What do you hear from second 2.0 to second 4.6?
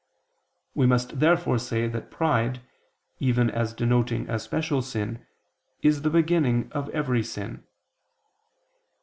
pride, even as denoting a